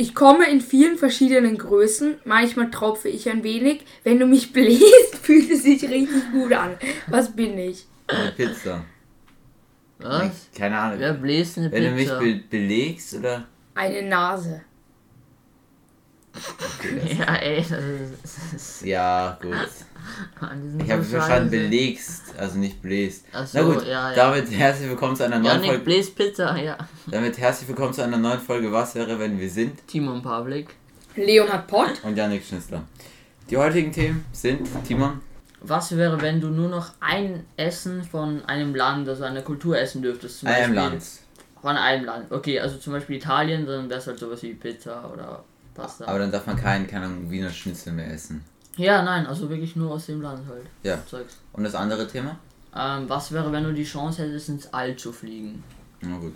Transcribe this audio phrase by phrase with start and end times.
[0.00, 2.20] Ich komme in vielen verschiedenen Größen.
[2.24, 3.84] Manchmal tropfe ich ein wenig.
[4.02, 6.78] Wenn du mich bläst, fühlt es sich richtig gut an.
[7.08, 7.84] Was bin ich?
[8.06, 8.82] Eine Pizza.
[9.98, 10.48] Was?
[10.56, 11.00] Keine Ahnung.
[11.00, 12.18] Wer bläst eine Wenn du mich Pizza?
[12.18, 13.46] be belegst oder.
[13.74, 14.62] Eine Nase.
[17.18, 19.52] Ja, ey, das ist, das ist Ja, gut.
[20.40, 23.24] An diesen Ich habe so verstanden, belegst, also nicht bläst.
[23.32, 24.14] Ach Na so, gut, ja, ja.
[24.14, 25.84] damit herzlich willkommen zu einer neuen Janik Folge.
[25.84, 26.76] bläst Pizza, ja.
[27.06, 29.86] Damit herzlich willkommen zu einer neuen Folge Was wäre, wenn wir sind?
[29.86, 30.68] Timon Pavlik.
[31.16, 32.00] Leonhard Pott.
[32.04, 32.82] Und Janik Schnitzler.
[33.50, 35.20] Die heutigen Themen sind, Timon,
[35.62, 40.02] Was wäre, wenn du nur noch ein Essen von einem Land, also einer Kultur essen
[40.02, 40.40] dürftest?
[40.40, 41.02] Zum einem Beispiel- Land.
[41.60, 42.32] Von einem Land.
[42.32, 46.06] Okay, also zum Beispiel Italien, dann wäre es halt sowas wie Pizza oder Pasta.
[46.06, 48.42] Aber dann darf man keinen, keine Ahnung, Wiener Schnitzel mehr essen.
[48.80, 50.66] Ja, nein, also wirklich nur aus dem Land halt.
[50.82, 50.98] Ja.
[51.06, 51.38] Zeugs.
[51.52, 52.38] Und das andere Thema?
[52.74, 55.62] Ähm, was wäre, wenn du die Chance hättest, ins All zu fliegen?
[56.00, 56.34] Na gut.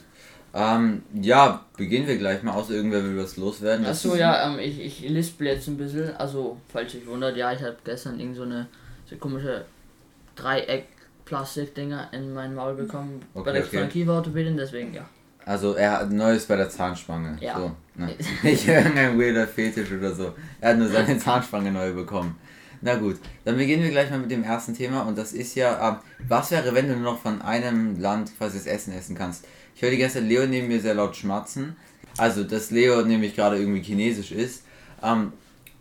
[0.53, 3.85] Ähm, ja, beginnen wir gleich mal, außer irgendwer will was loswerden.
[3.87, 6.15] Achso, ja, ähm, ich, ich lispel jetzt ein bisschen.
[6.17, 8.69] Also, falls euch wundert, ja, ich habe gestern irgend so eine
[9.07, 9.65] so komische
[10.37, 13.21] Dreieck-Plastik-Dinger in mein Maul bekommen.
[13.35, 13.89] Okay, bei der okay.
[13.89, 15.05] Kieferorthopädin, deswegen ja.
[15.47, 17.37] Also er hat Neues bei der Zahnspange.
[17.41, 17.59] Ja.
[17.59, 18.15] So, ne?
[18.43, 20.33] Nicht irgendein weirder Fetisch oder so.
[20.61, 22.39] Er hat nur seine Zahnspange neu bekommen.
[22.87, 25.89] Na gut, dann beginnen wir gleich mal mit dem ersten Thema und das ist ja,
[25.89, 25.97] ähm,
[26.29, 29.47] was wäre, wenn du nur noch von einem Land quasi das Essen essen kannst?
[29.75, 31.77] Ich ganze Zeit Leo neben mir sehr laut schmatzen.
[32.19, 34.65] Also, dass Leo nämlich gerade irgendwie chinesisch ist.
[35.03, 35.33] Ähm,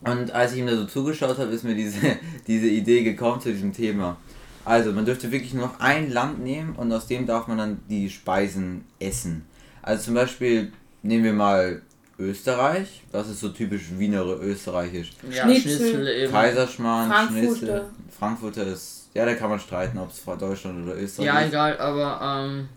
[0.05, 1.99] und als ich ihm da so zugeschaut habe, ist mir diese,
[2.47, 4.15] diese Idee gekommen zu diesem Thema.
[4.63, 7.79] Also, man dürfte wirklich nur noch ein Land nehmen und aus dem darf man dann
[7.89, 9.43] die Speisen essen.
[9.81, 11.81] Also zum Beispiel nehmen wir mal
[12.19, 13.03] Österreich.
[13.11, 15.11] Das ist so typisch Wienere Österreichisch.
[15.31, 16.07] Ja, Schnitzel.
[16.07, 16.31] eben.
[16.31, 17.55] Kaiserschmarrn, Frankfurter.
[17.57, 17.85] Schnitzel.
[18.17, 21.47] Frankfurter ist, ja, da kann man streiten, ob es Deutschland oder Österreich Ja, ist.
[21.49, 22.69] egal, aber ähm,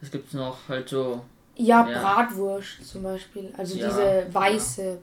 [0.00, 0.56] was gibt's noch?
[0.68, 1.22] Halt so.
[1.56, 2.00] Ja, Ja.
[2.00, 3.52] Bratwurst zum Beispiel.
[3.56, 4.98] Also Ja, diese weiße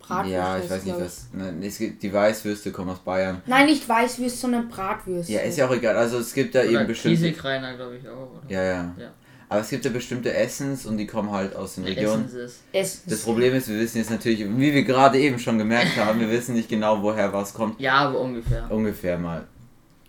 [0.00, 0.30] Bratwurst.
[0.32, 1.26] Ja, ich weiß nicht was.
[1.32, 3.40] Ne, es gibt, die Weißwürste kommen aus Bayern.
[3.46, 5.32] Nein, nicht Weißwürst, sondern Bratwürste.
[5.32, 5.96] Ja, ist ja auch egal.
[5.96, 7.16] Also es gibt da Oder eben bestimmte.
[7.16, 8.28] Kieselkreiner, glaube ich auch.
[8.32, 8.42] Oder?
[8.52, 9.10] Ja, ja, Ja.
[9.50, 12.24] Aber es gibt ja bestimmte Essens und die kommen halt aus den Regionen.
[12.26, 12.60] Essen sie es.
[12.72, 13.10] Essen.
[13.10, 16.30] Das Problem ist, wir wissen jetzt natürlich, wie wir gerade eben schon gemerkt haben, wir
[16.30, 17.80] wissen nicht genau, woher was kommt.
[17.80, 18.70] Ja, aber ungefähr.
[18.70, 19.44] Ungefähr mal.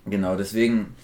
[0.05, 0.95] Genau, deswegen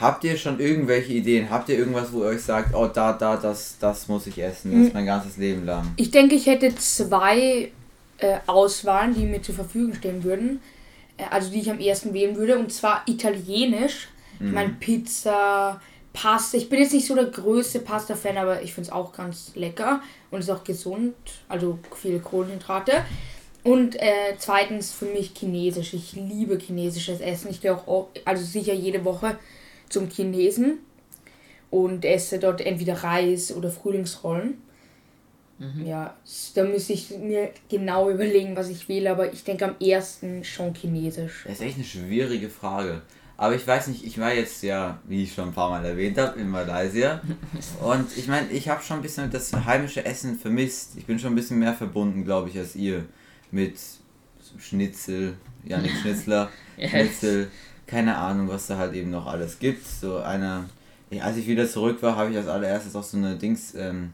[0.00, 1.50] habt ihr schon irgendwelche Ideen?
[1.50, 4.84] Habt ihr irgendwas, wo ihr euch sagt, oh, da, da, das, das muss ich essen,
[4.84, 5.92] das mein ganzes Leben lang?
[5.96, 7.70] Ich denke, ich hätte zwei
[8.16, 10.60] äh, Auswahlen, die mir zur Verfügung stehen würden.
[11.18, 12.58] Äh, also die ich am ersten wählen würde.
[12.58, 14.08] Und zwar italienisch.
[14.40, 15.80] Ich meine Pizza,
[16.20, 16.56] Pasta.
[16.58, 20.02] Ich bin jetzt nicht so der größte Pasta-Fan, aber ich finde es auch ganz lecker.
[20.30, 21.14] Und ist auch gesund.
[21.48, 22.92] Also viele Kohlenhydrate.
[23.64, 25.94] Und äh, zweitens für mich chinesisch.
[25.94, 27.50] Ich liebe chinesisches Essen.
[27.50, 29.38] Ich gehe auch, au- also sicher jede Woche
[29.88, 30.78] zum Chinesen
[31.70, 34.62] und esse dort entweder Reis oder Frühlingsrollen.
[35.84, 39.74] Ja, s- da müsste ich mir genau überlegen, was ich wähle, aber ich denke am
[39.80, 41.42] ersten schon chinesisch.
[41.44, 43.02] Das ist echt eine schwierige Frage.
[43.38, 46.18] Aber ich weiß nicht, ich war jetzt ja, wie ich schon ein paar Mal erwähnt
[46.18, 47.20] habe, in Malaysia.
[47.80, 50.94] Und ich meine, ich habe schon ein bisschen das heimische Essen vermisst.
[50.96, 53.04] Ich bin schon ein bisschen mehr verbunden, glaube ich, als ihr.
[53.50, 53.78] Mit
[54.58, 56.90] Schnitzel, Janik Schnitzler, Yes.
[56.90, 57.50] Schnitzel,
[57.86, 59.86] keine Ahnung, was da halt eben noch alles gibt.
[59.86, 60.64] So eine.
[61.10, 63.74] Ja, als ich wieder zurück war, habe ich als allererstes auch so eine Dings.
[63.74, 64.10] Ähm,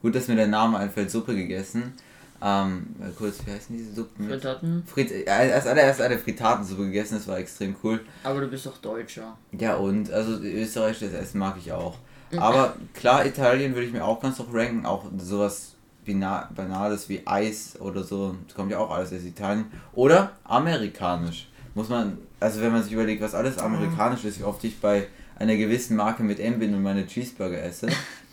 [0.00, 1.92] gut, dass mir der Name einfällt, Suppe gegessen.
[2.40, 4.28] Ähm, kurz, wie heißen diese Suppen?
[4.28, 4.84] Fritatten.
[4.86, 8.00] Frit als allererst eine Fritatensuppe gegessen, das war extrem cool.
[8.22, 9.36] Aber du bist doch Deutscher.
[9.52, 11.96] Ja und, also österreichisches Essen mag ich auch.
[12.36, 17.78] Aber klar, Italien würde ich mir auch ganz hoch ranken, auch sowas Banales wie Eis
[17.80, 19.66] oder so, das kommt ja auch alles aus Italien.
[19.92, 21.48] Oder amerikanisch.
[21.74, 25.06] Muss man, also wenn man sich überlegt, was alles amerikanisch ist, wie oft ich bei
[25.38, 27.88] einer gewissen Marke mit M bin und meine Cheeseburger esse.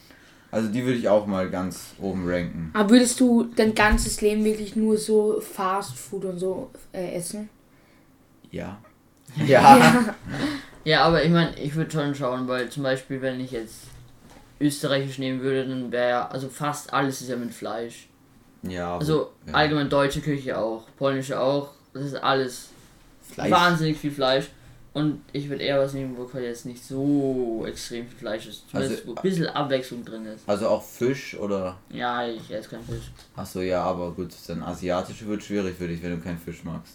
[0.52, 2.72] Also die würde ich auch mal ganz oben ranken.
[2.74, 7.50] Aber würdest du dein ganzes Leben wirklich nur so Fast Food und so äh, essen?
[8.52, 8.78] Ja.
[9.46, 10.16] Ja.
[10.86, 13.88] Ja, aber ich meine, ich würde schon schauen, weil zum Beispiel, wenn ich jetzt
[14.60, 18.08] österreichisch nehmen würde, dann wäre ja, also fast alles ist ja mit Fleisch.
[18.62, 18.98] Ja.
[18.98, 19.54] Also ja.
[19.54, 22.70] allgemein deutsche Küche auch, polnische auch, das ist alles
[23.34, 23.52] Fleisch.
[23.52, 24.46] wahnsinnig viel Fleisch.
[24.96, 28.64] Und ich würde eher was nehmen, wo jetzt nicht so extrem viel Fleisch ist.
[28.72, 30.48] Zumindest Also- wo ein bisschen Abwechslung drin ist.
[30.48, 33.12] Also auch Fisch oder Ja, ich esse keinen Fisch.
[33.36, 36.94] Achso, ja, aber gut, dann asiatische wird schwierig für dich, wenn du keinen Fisch magst.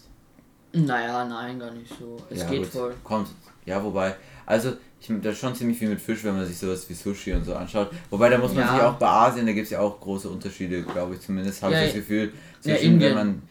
[0.72, 2.16] Naja, nein, gar nicht so.
[2.30, 2.68] Es ja, geht gut.
[2.68, 2.94] voll.
[3.04, 3.28] Kommt.
[3.66, 4.14] Ja, wobei,
[4.46, 7.44] also ich da schon ziemlich viel mit Fisch, wenn man sich sowas wie Sushi und
[7.44, 7.90] so anschaut.
[8.08, 8.72] Wobei da muss man Ja.
[8.74, 11.74] sich auch bei Asien, da gibt es ja auch große Unterschiede, glaube ich zumindest, habe
[11.74, 12.32] Ja, ich das Gefühl.
[12.62, 13.10] ja, Zwischen, Indien.
[13.10, 13.42] wenn man ja,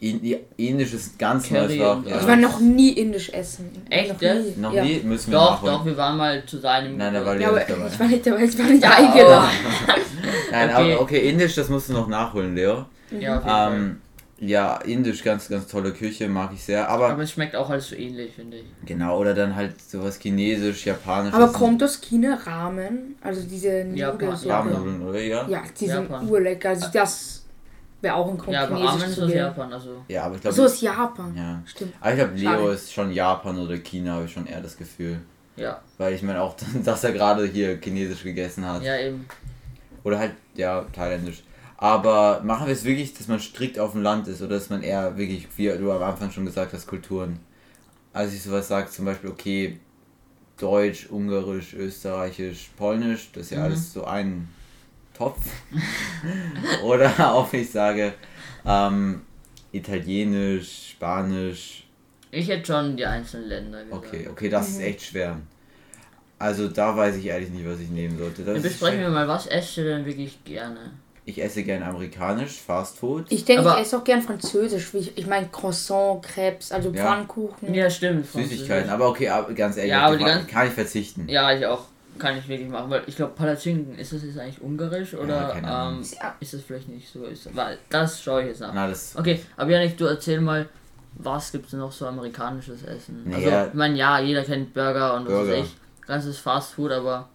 [0.00, 2.06] Indisch ist ganz Curry neues Wort.
[2.06, 2.20] Ja.
[2.20, 3.70] Ich war noch nie indisch essen.
[3.88, 4.34] Echt, Noch ja?
[4.34, 4.54] nie.
[4.58, 4.84] noch ja.
[4.84, 5.74] nie, müssen wir Doch, nachholen.
[5.74, 6.96] doch, wir waren mal zu seinem.
[6.96, 7.88] Nein, da war Ja, Leo dabei.
[7.90, 9.48] ich war nicht dabei, ich war nicht eingeladen.
[10.50, 10.92] Nein, Okay.
[10.92, 12.84] aber okay, Indisch, das musst du noch nachholen, Leo.
[13.18, 13.72] Ja, auf jeden Fall.
[13.74, 13.98] Ähm,
[14.40, 16.88] ja, indisch, ganz, ganz tolle Küche, mag ich sehr.
[16.88, 18.64] Aber, Aber es schmeckt auch alles so ähnlich, finde ich.
[18.84, 21.32] genau, oder dann halt sowas chinesisch, japanisch.
[21.32, 23.14] Aber kommt aus China Ramen?
[23.22, 24.32] Also diese Nudeln.
[24.44, 25.20] Ramennudeln, oder?
[25.22, 25.48] Ja.
[25.48, 26.70] Ja, die sind urlecker.
[26.70, 27.43] Also das
[28.04, 29.32] wäre auch ein Grund, Ja, aber Chinesisch Ramen ist aus.
[29.32, 29.90] Japan, also.
[30.06, 30.54] Ja, aber ich glaube.
[30.56, 31.36] So ist Japan.
[31.36, 31.62] ja.
[31.66, 31.94] Stimmt.
[32.00, 32.70] Aber ich glaube, Leo Schade.
[32.72, 35.20] ist schon Japan oder China, habe ich schon eher das Gefühl.
[35.56, 36.54] Ja, Weil ich meine auch,
[36.84, 38.82] dass er gerade hier chinesisch gegessen hat.
[38.82, 39.26] ja eben.
[40.04, 41.42] Oder halt, ja, thailändisch.
[41.76, 44.82] Aber machen wir es wirklich, dass man strikt auf dem Land ist oder dass man
[44.82, 47.40] eher wirklich, wie du am Anfang schon gesagt hast, Kulturen.
[48.12, 49.80] Also ich sowas sage, zum Beispiel, okay,
[50.58, 53.64] Deutsch, Ungarisch, Österreichisch, Polnisch, das ist ja Mhm.
[53.64, 54.48] alles so ein
[55.16, 55.38] Topf.
[56.82, 58.14] oder auch ich sage,
[58.66, 59.22] ähm,
[59.72, 61.86] Italienisch, Spanisch,
[62.30, 64.06] Ich hätte schon die einzelnen Länder gesagt.
[64.06, 65.38] okay, okay, das ist echt schwer.
[66.38, 68.42] Also da weiß ich ehrlich nicht, was ich nehmen sollte.
[68.44, 70.92] Das Dann besprechen wir mal, was esst ihr denn wirklich gerne?
[71.26, 73.26] Ich esse gern amerikanisch, Fast Food.
[73.30, 74.92] Ich denke, Aber- ich esse auch gern Französisch.
[74.92, 77.02] Wie ich, ich meine Croissant, Crepes, also Ja.
[77.04, 77.72] Pfannkuchen.
[77.72, 78.26] Ja, stimmt.
[78.26, 78.90] Süßigkeiten, Französisch.
[78.92, 81.28] aber okay, aber ganz ehrlich, Ja, aber die die kann- ganzen- kann ich verzichten.
[81.28, 81.84] Ja, ich auch.
[82.18, 85.68] Kann ich wirklich machen, weil ich glaube, Palatschinken, ist das jetzt eigentlich ungarisch oder keine
[85.68, 85.98] Ahnung.
[86.00, 87.24] ähm, ist das vielleicht nicht so?
[87.24, 88.72] Ist, weil das schaue ich jetzt nach.
[88.74, 90.68] Na, das, Okay, aber Janik, du erzähl mal,
[91.14, 93.22] was gibt es noch so amerikanisches Essen?
[93.24, 93.58] Naja.
[93.58, 95.76] Also, ich meine, ja, jeder kennt Burger und was weiß ich.
[96.06, 97.28] Ganzes Fast Food, aber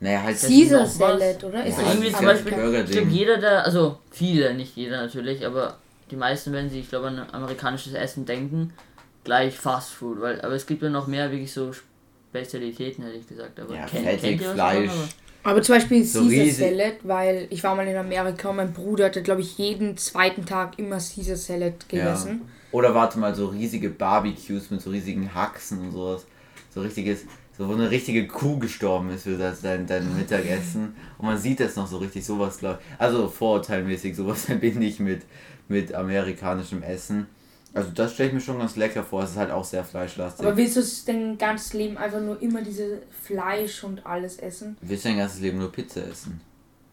[0.00, 0.86] naja, halt Caesar?
[0.86, 1.64] Salad, oder?
[1.64, 2.52] Ist Ja, das irgendwie das zum ist ja Beispiel,
[2.84, 5.76] ich glaube, jeder, der, also viele, nicht jeder natürlich, aber
[6.10, 8.72] die meisten, wenn sie, ich glaube, an amerikanisches Essen denken,
[9.24, 11.72] gleich Fast Food, weil, aber es gibt ja noch mehr wirklich so
[12.30, 13.58] Spezialitäten, hätte ich gesagt.
[13.60, 14.90] Aber ja, kennt- fettig, kennt Fleisch.
[15.42, 18.72] Aber zum Beispiel So Caesar riesig- Salad, weil ich war mal in Amerika und mein
[18.72, 22.42] Bruder hatte, glaube ich, jeden zweiten Tag immer Caesar Salad gegessen.
[22.72, 26.26] Oder warte mal, so riesige Barbecues mit so riesigen Haxen und sowas.
[26.72, 27.22] So richtiges,
[27.58, 30.94] so wo eine richtige Kuh gestorben ist für das, dein, dein Mittagessen.
[31.18, 33.00] Und man sieht das noch so richtig, sowas glaube ich.
[33.00, 35.22] Also vorurteilmäßig, sowas verbinde ich mit,
[35.68, 37.26] mit amerikanischem Essen.
[37.72, 39.22] Also das stelle ich mir schon ganz lecker vor.
[39.22, 40.44] Es ist halt auch sehr fleischlastig.
[40.44, 44.76] Aber willst du es dein ganzes Leben einfach nur immer diese Fleisch und alles essen?
[44.80, 46.40] Willst du dein ganzes Leben nur Pizza essen?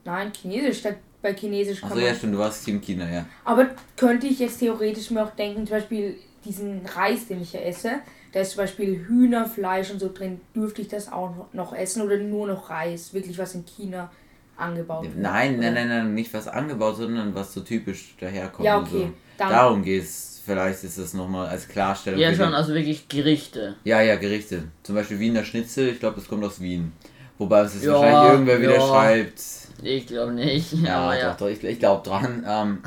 [0.06, 0.84] Nein, Chinesisch.
[0.84, 0.92] Da,
[1.22, 3.26] bei Chinesisch kann Achso, ja stimmt, du warst Team China, ja.
[3.44, 6.16] Aber könnte ich jetzt theoretisch mir auch denken, zum Beispiel
[6.46, 8.00] diesen Reis, den ich ja esse,
[8.32, 12.18] da ist zum Beispiel Hühnerfleisch und so drin, dürfte ich das auch noch essen oder
[12.18, 13.14] nur noch Reis?
[13.14, 14.12] Wirklich was in China
[14.56, 15.18] angebaut wird?
[15.18, 18.66] Nein, nein, nein, nein, nicht was angebaut, sondern was so typisch daherkommt.
[18.66, 19.08] Ja, okay.
[19.08, 19.14] So.
[19.38, 20.37] Darum geht's.
[20.48, 22.22] Vielleicht ist das nochmal als Klarstellung.
[22.22, 23.76] Ja, schon, also wirklich Gerichte.
[23.84, 24.64] Ja, ja, Gerichte.
[24.82, 26.94] Zum Beispiel Wiener Schnitzel, ich glaube, das kommt aus Wien.
[27.38, 28.88] Wobei es Ja, wahrscheinlich irgendwer wieder ja.
[28.88, 29.42] schreibt.
[29.84, 30.72] Ich glaube nicht.
[30.72, 31.34] Ja, aber doch, ja.
[31.34, 32.46] doch, ich, ich glaube dran.
[32.48, 32.82] Ähm,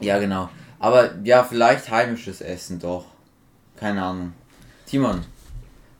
[0.00, 0.48] ja, genau.
[0.78, 3.04] Aber ja, vielleicht heimisches Essen doch.
[3.76, 4.32] Keine Ahnung.
[4.86, 5.20] Timon,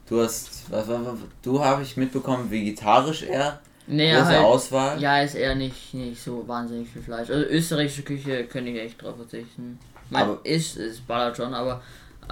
[0.09, 3.61] du hast, was, was, was, du habe ich mitbekommen, vegetarisch eher.
[3.87, 5.03] Nee, Große halt, Auswahl.
[5.03, 7.29] Ja, ist eher nicht, nicht so wahnsinnig viel Fleisch.
[7.29, 9.79] Also österreichische Küche könnte ich echt drauf verzichten.
[10.11, 11.81] Mein, Aber- ist, es ballert schon, aber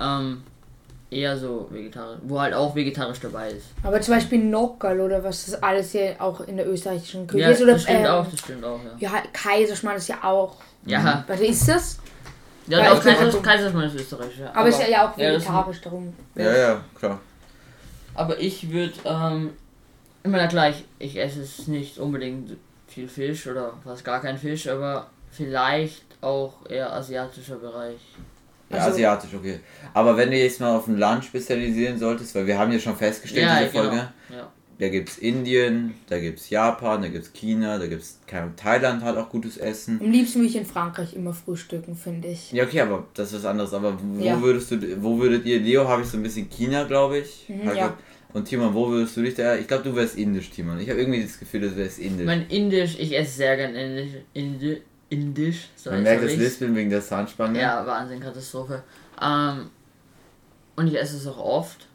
[0.01, 0.43] ähm,
[1.11, 3.67] eher so vegetarisch, wo halt auch vegetarisch dabei ist.
[3.83, 7.51] aber zum Beispiel Nockerl oder was das alles hier auch in der österreichischen Küche Ja,
[7.51, 7.63] ist.
[7.63, 8.91] Oder, das stimmt ähm, auch, das stimmt auch, ja.
[9.13, 10.57] Ja, Kaiserschmarrn ist ja auch.
[10.85, 11.99] Ja, Was ist das?
[12.67, 14.53] ja, Ja, doch, ich glaub, Kaiser, also- Kaiserschmarrn ist österreichisch, ja.
[14.55, 16.13] Aber, ist ja, ja auch ja, vegetarisch darum.
[16.35, 17.21] Ja, ja, klar.
[18.15, 19.51] Aber ich würde, ähm,
[20.25, 22.57] immer gleich, ich esse es nicht unbedingt
[22.89, 28.01] viel Fisch oder fast gar kein Fisch, aber vielleicht auch eher asiatischer Bereich.
[28.71, 29.61] Ja, Also- asiatisch, okay.
[29.95, 32.97] Aber wenn du jetzt mal auf ein Land spezialisieren solltest, weil wir haben ja schon
[32.97, 34.03] festgestellt, Ja, diese Folge, genau.
[34.43, 34.53] Ja.
[34.79, 39.17] da gibt's Indien, da gibt's Japan, da gibt's China, da gibt's keine Ahnung, Thailand hat
[39.17, 39.99] auch gutes Essen.
[40.03, 42.53] Am liebsten will ich in Frankreich immer frühstücken, finde ich.
[42.53, 43.73] Ja, okay, aber das ist was anderes.
[43.73, 44.39] Aber wo Ja.
[44.43, 47.47] würdest du, wo würdet ihr, Leo habe ich so ein bisschen China, glaube ich.
[47.49, 47.97] Mhm, ja.
[48.35, 49.57] Und Timon, wo würdest du dich da?
[49.57, 50.79] Ich glaube, du wärst indisch, Timon.
[50.79, 52.27] Ich habe irgendwie das Gefühl, du wärst indisch.
[52.27, 54.11] Mein Indisch, ich esse sehr gern Indisch.
[54.35, 55.69] Indi, Indisch.
[55.77, 56.37] So Man merkt das.
[56.37, 57.61] Lispeln wegen der Zahnspange.
[57.61, 58.83] Ja, Wahnsinn, Katastrophe.
[59.21, 59.71] Ähm,
[60.77, 61.87] und ich esse es auch oft.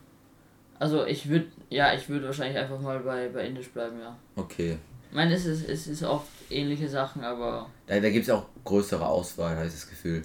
[0.80, 4.16] Also ich würde, ja, ich würde wahrscheinlich einfach mal bei, bei Indisch bleiben, ja.
[4.36, 4.78] Okay.
[5.10, 8.46] Ich meine, es ist, es ist oft ähnliche Sachen, aber Da, da gibt es auch
[8.66, 10.24] größere Auswahl, habe ich das Gefühl.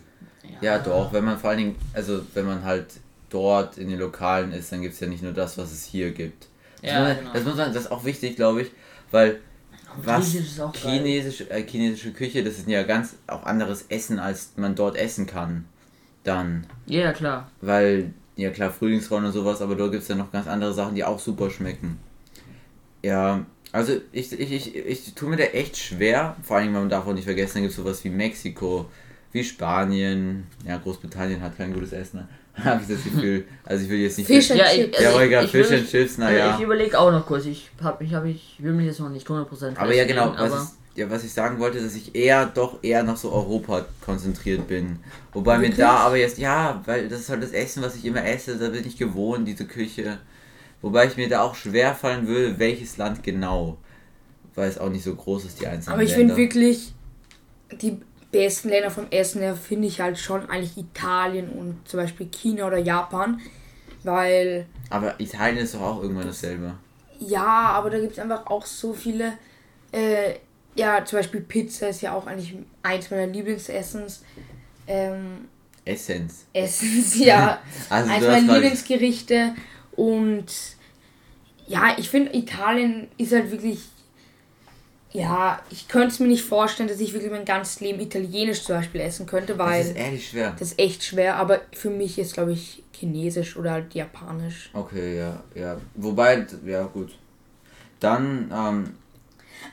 [0.62, 1.12] Ja, doch.
[1.12, 2.87] Wenn man vor allen Dingen, also wenn man halt
[3.28, 6.11] dort in den Lokalen ist, dann gibt es ja nicht nur das, was es hier
[6.12, 6.49] gibt.
[6.80, 7.33] Das, Ja, muss, man, genau.
[7.35, 8.71] das muss man, das ist auch wichtig, glaube ich,
[9.11, 9.40] weil
[9.97, 10.99] was Griechisch ist auch geil.
[11.00, 15.26] chinesische, äh, chinesische Küche, das ist ja ganz auch anderes Essen, als man dort essen
[15.26, 15.64] kann.
[16.25, 17.50] Dann, Ja, ja, klar.
[17.61, 20.95] weil, ja klar, Frühlingsrollen und sowas, aber dort gibt es ja noch ganz andere Sachen,
[20.95, 21.99] die auch super schmecken.
[23.02, 26.88] Ja, also ich, ich, ich, ich tue mir da echt schwer, vor allem, weil man
[26.88, 28.87] darf auch nicht vergessen, da gibt es sowas wie Mexiko,
[29.33, 32.26] wie Spanien, ja, Großbritannien hat kein gutes Essen,
[32.65, 33.45] habe ich das Gefühl.
[33.65, 34.27] Also ich will jetzt nicht...
[34.27, 35.00] Fisch and Ja, ich- Chips.
[35.00, 36.55] ja, also aber egal, ich Fish and Chips, naja.
[36.57, 37.45] ich überlege auch noch kurz.
[37.47, 40.53] Ich hab, ich habe, ich will mich jetzt noch nicht 100% Aber ja, genau, was
[40.55, 44.67] ist, ja, was ich sagen wollte, dass ich eher doch eher nach so Europa konzentriert
[44.67, 44.99] bin.
[45.33, 45.79] Wobei mir Wirklich?
[45.79, 48.69] da aber jetzt, ja, weil das ist halt das Essen, was ich immer esse, da
[48.69, 50.19] bin ich gewohnt, diese Küche.
[50.83, 53.79] Wobei ich mir da auch schwer fallen würde, welches Land genau.
[54.55, 56.93] Weil es auch nicht so groß ist, die einzelnen Aber ich finde wirklich,
[57.81, 62.28] die besten Länder vom Essen her finde ich halt schon eigentlich Italien und zum Beispiel
[62.30, 63.40] China oder Japan.
[64.04, 66.75] Weil, Aber Italien ist doch auch irgendwann dasselbe.
[67.18, 69.32] ja, aber da gibt es einfach auch so viele.
[69.92, 70.35] Äh,
[70.76, 74.23] ja, zum Beispiel Pizza ist ja auch eigentlich eins meiner Lieblingsessens.
[74.87, 75.49] Ähm,
[75.85, 76.44] Essenz.
[76.52, 77.61] Essens, ja.
[77.90, 79.54] Also eins meiner Lieblingsgerichte.
[79.97, 80.47] Und
[81.66, 83.80] ja, ich finde Italien ist halt wirklich.
[85.12, 88.77] Ja, ich könnte es mir nicht vorstellen, dass ich wirklich mein ganzes Leben Italienisch zum
[88.77, 90.55] Beispiel essen könnte, Das weil ist ehrlich schwer.
[90.59, 91.37] das ist echt schwer.
[91.37, 94.71] Aber für mich ist, glaube ich, Chinesisch oder halt Japanisch.
[94.75, 95.77] Okay, ja, ja.
[95.95, 97.17] Wobei, ja gut.
[98.00, 98.95] Dann ähm,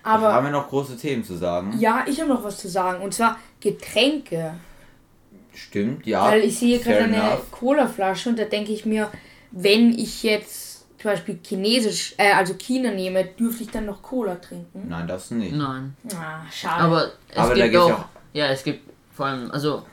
[0.04, 1.74] Aber haben wir noch große Themen zu sagen.
[1.80, 3.04] ja, ich habe noch was zu sagen.
[3.04, 4.54] Und zwar Getränke.
[5.54, 6.25] Stimmt, ja.
[6.30, 7.38] Weil ich sehe gerade eine.
[7.51, 9.10] Colaflasche und da denke ich mir,
[9.51, 10.75] wenn ich jetzt
[11.05, 14.88] zum Beispiel Chinesisch, äh, also China nehme, dürfte ich dann noch Cola trinken?
[14.89, 15.55] Nein, das nicht.
[15.55, 15.95] Nein.
[16.15, 16.81] Ah, schade.
[16.83, 19.83] Aber es Aber da gibt auch, ja auch- ja, es gibt vor allem, also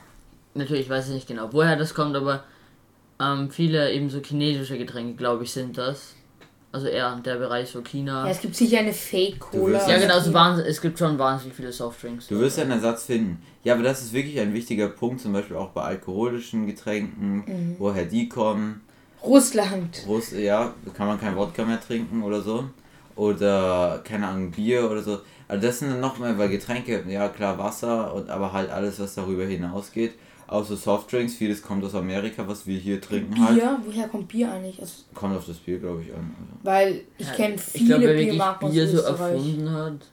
[0.55, 2.43] natürlich weiß ich nicht genau, woher das kommt, aber
[3.21, 6.15] ähm, viele eben so chinesische Getränke, glaube ich, sind das.
[6.71, 8.25] Also eher der Bereich so China.
[8.25, 9.87] ja, es gibt sicher eine Fake-Cola.
[9.87, 10.33] Ja, genau, so China.
[10.33, 12.25] wahnsinnig, es gibt schon wahnsinnig viele Softdrinks.
[12.29, 13.39] Du wirst einen Ersatz finden.
[13.63, 17.75] Ja, aber das ist wirklich ein wichtiger Punkt, zum Beispiel auch bei alkoholischen Getränken, Mhm.
[17.77, 18.81] woher die kommen.
[19.23, 20.03] Russland.
[20.07, 22.65] Russ, ja, kann man kein Wodka mehr trinken oder so.
[23.15, 25.19] Oder, keine Ahnung, Bier oder so.
[25.47, 29.15] Also das sind dann nochmal, weil Getränke, ja klar, Wasser, und aber halt alles, was
[29.15, 30.13] darüber hinausgeht.
[30.47, 33.55] Außer Softdrinks, vieles kommt aus Amerika, was wir hier trinken halt.
[33.55, 33.79] Bier?
[33.85, 34.79] Woher kommt Bier eigentlich?
[34.79, 36.35] Also, Kommt auf das Bier, glaube ich, an.
[36.39, 36.53] Also.
[36.63, 40.07] weil ich kenne Ich viele glaube, wer wirklich Biermarken aus Bier so erfunden hat.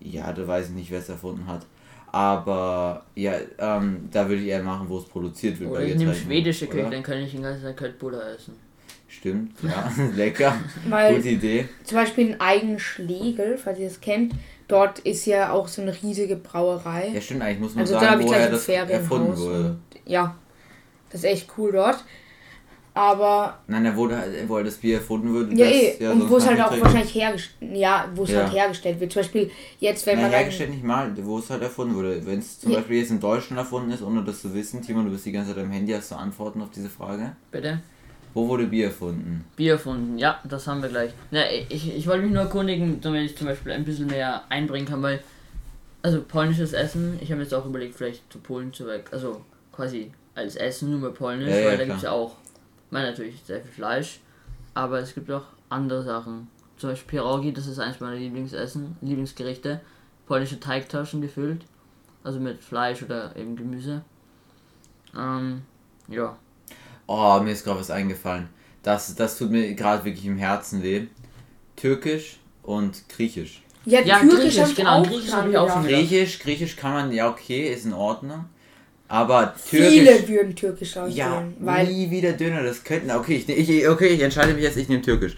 [0.00, 1.66] Ja, da weiß ich nicht, wer es erfunden hat.
[2.12, 5.70] Aber ja, ähm, da würde ich eher machen, wo es produziert wird.
[5.70, 6.74] Oder bei ich nehme Getränken, schwedische oder?
[6.74, 8.54] Küche, dann kann ich den ganzen Tag Köttbullar essen.
[9.08, 10.54] Stimmt, ja, lecker.
[10.88, 11.68] Weil Gute Idee.
[11.84, 14.34] zum Beispiel in Eigenschlegel, falls ihr das kennt,
[14.68, 17.10] dort ist ja auch so eine riesige Brauerei.
[17.14, 19.36] Ja, stimmt, eigentlich muss man Also da sagen, habe ich gleich woher ein das erfunden
[19.36, 19.64] wurde.
[19.64, 20.36] Und, ja,
[21.10, 22.04] das ist echt cool dort.
[23.00, 25.54] Aber Nein, er wurde halt, wo er das Bier erfunden wurde.
[25.54, 25.96] Ja, das, eh.
[26.04, 26.84] ja, und wo es halt auch trinken.
[26.84, 28.42] wahrscheinlich hergestellt, ja, wo es Ja.
[28.42, 29.10] halt hergestellt wird.
[29.12, 32.20] Zum Beispiel jetzt, wenn Nein, man hergestellt nicht mal, wo es halt erfunden wurde.
[32.26, 32.76] Wenn es zum Ja.
[32.78, 35.54] Beispiel jetzt in Deutschland erfunden ist, ohne das zu wissen, Timon, du bist die ganze
[35.54, 37.32] Zeit am Handy, hast du Antworten auf diese Frage?
[37.50, 37.80] Bitte?
[38.34, 39.46] Wo wurde Bier erfunden?
[39.56, 41.12] Bier erfunden, ja, das haben wir gleich.
[41.30, 41.40] Na,
[41.70, 45.02] ich, ich wollte mich nur erkundigen, damit ich zum Beispiel ein bisschen mehr einbringen kann,
[45.02, 45.20] weil,
[46.02, 49.40] also polnisches Essen, ich habe jetzt auch überlegt, vielleicht zu Polen zu weg, also
[49.72, 52.36] quasi als Essen nur bei Polnisch, Ja, ja, weil da gibt es ja auch,
[52.90, 54.18] ich meine natürlich sehr viel Fleisch,
[54.74, 56.48] aber es gibt auch andere Sachen.
[56.76, 59.80] Zum Beispiel Pierogi, das ist eins meiner Lieblingsessen, Lieblingsgerichte.
[60.26, 61.64] Polnische Teigtaschen gefüllt,
[62.24, 64.02] also mit Fleisch oder eben Gemüse.
[65.16, 65.62] Ähm,
[66.08, 66.36] ja.
[67.06, 68.48] Oh, mir ist gerade was eingefallen.
[68.82, 71.06] Das, das tut mir gerade wirklich im Herzen weh.
[71.76, 73.62] Türkisch und Griechisch.
[73.84, 76.74] ja, Ja, Türkisch Griechisch, habe genau, auch Griechisch dran hab ich auch schon Griechisch, Griechisch
[76.74, 78.46] kann man, ja okay, ist in Ordnung.
[79.10, 79.88] Aber Türkisch.
[79.88, 83.10] Viele würden Türkisch Ja, auswählen, weil nie wieder Döner, das könnten.
[83.10, 85.34] Okay, ich, ich, okay, ich entscheide mich jetzt, ich nehme Türkisch.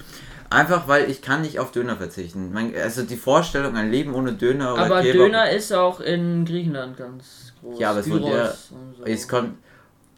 [0.50, 2.52] Einfach weil ich kann nicht auf Döner verzichten.
[2.52, 6.44] Mein, also die Vorstellung, ein Leben ohne Döner oder Aber Kebab, Döner ist auch in
[6.44, 7.80] Griechenland ganz groß.
[7.80, 9.04] Ja, aber es wurde ja- Gyros so.
[9.06, 9.54] Es kommt.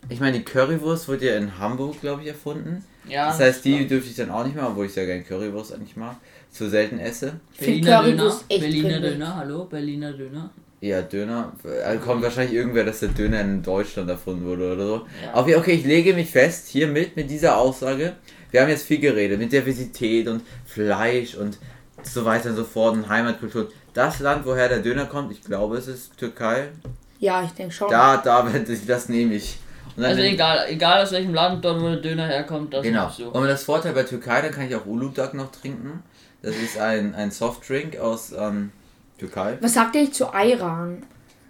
[0.08, 2.84] Ich meine, die Currywurst wurde ja in Hamburg, glaube ich, erfunden.
[3.08, 5.72] ja, Das heißt, die dürfte ich dann auch nicht mehr, obwohl ich sehr gerne Currywurst
[5.72, 6.16] eigentlich mag.
[6.50, 7.34] Zu selten esse.
[7.58, 9.00] Berliner Döner, Currywurst echt Berliner.
[9.00, 10.50] Döner, hallo, Berliner Döner.
[10.84, 11.52] Ja, Döner.
[11.64, 15.06] äh, Kommt wahrscheinlich irgendwer, dass der Döner in Deutschland erfunden wurde oder so.
[15.24, 15.40] Ja.
[15.40, 18.12] Okay, okay, ich lege mich fest hiermit, mit dieser Aussage.
[18.50, 21.58] Wir haben jetzt viel geredet mit Diversität und Fleisch und
[22.02, 23.68] so weiter und so fort und Heimatkultur.
[23.94, 26.68] Das Land, woher der Döner kommt, ich glaube, es ist Türkei.
[27.18, 27.88] ja, ich denke schon.
[27.90, 28.46] Da, da,
[28.86, 29.56] das nehme ich.
[29.96, 33.04] Also egal, egal aus welchem Land dort wo der Döner herkommt, das Genau.
[33.04, 33.28] nimmst du.
[33.30, 36.02] Und das Vorteil bei Türkei, dann kann ich auch Uludag noch trinken.
[36.42, 38.70] Das ist ein, ein Softdrink aus ähm,
[39.18, 39.58] Türkei.
[39.60, 41.02] Was sagt ihr eigentlich zu Ayran?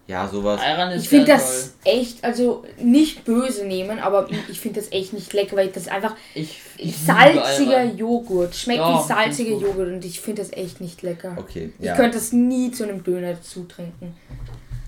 [0.06, 0.60] Ja, sowas.
[0.60, 5.14] Ayran ist Ich finde das echt, also nicht böse nehmen, aber ich finde das echt
[5.14, 6.18] nicht lecker, weil das einfach toll.
[6.34, 7.84] Ich, ich salziger.
[7.84, 8.54] Joghurt.
[8.54, 9.56] Schmeckt Ja, wie salziger.
[9.56, 11.34] Joghurt und ich finde das echt nicht lecker.
[11.38, 11.96] Okay, Ich ja.
[11.96, 14.14] könnte das nie zu einem Döner dazu trinken.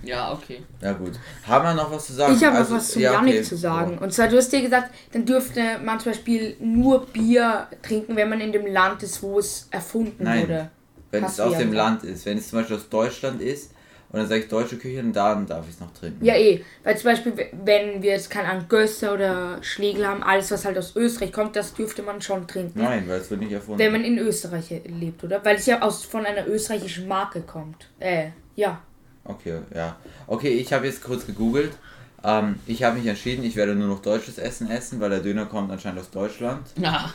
[0.02, 0.62] Ja, okay.
[0.83, 1.12] Ja gut.
[1.47, 2.35] Haben wir noch was zu sagen?
[2.37, 3.42] Ich habe Also, noch was zu ja, Janik okay.
[3.42, 3.99] zu sagen.
[3.99, 8.28] Und zwar, du hast dir gesagt, dann dürfte man zum Beispiel nur Bier trinken, wenn
[8.28, 10.42] man in dem Land ist, wo es erfunden Nein.
[10.42, 10.71] wurde.
[11.16, 11.73] Wenn es aus dem.
[11.73, 12.26] Land ist.
[12.26, 13.73] Wenn es zum Beispiel aus Deutschland ist
[14.11, 16.25] und dann sage ich deutsche Küche dann darf ich es noch trinken.
[16.25, 16.64] Ja, eh.
[16.85, 17.32] Weil zum Beispiel,
[17.64, 21.56] wenn wir jetzt keine Ahnung, Gösser oder Schlegel haben, alles was halt aus Österreich kommt,
[21.56, 22.80] das dürfte man schon trinken.
[22.80, 23.78] Nein, weil es wird nicht erfunden.
[23.78, 25.44] Wenn man in Österreich lebt, oder?
[25.44, 27.88] Weil es ja aus von einer österreichischen Marke kommt.
[27.99, 28.80] Äh, ja.
[29.25, 29.96] Okay, ja.
[30.26, 31.73] Okay, ich habe jetzt kurz gegoogelt.
[32.23, 35.46] Ähm, ich habe mich entschieden, ich werde nur noch deutsches Essen essen, weil der Döner
[35.46, 36.66] kommt anscheinend aus Deutschland.
[36.80, 37.12] Ja.